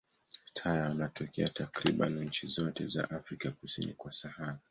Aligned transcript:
Taya 0.53 0.83
wanatokea 0.83 1.49
takriban 1.49 2.13
nchi 2.23 2.47
zote 2.47 2.85
za 2.85 3.09
Afrika 3.09 3.51
kusini 3.51 3.93
kwa 3.93 4.11
Sahara. 4.13 4.59